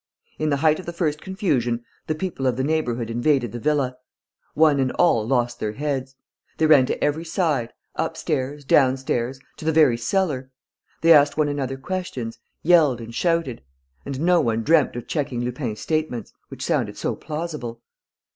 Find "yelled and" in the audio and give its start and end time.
12.63-13.13